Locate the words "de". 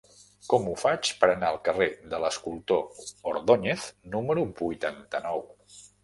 2.13-2.21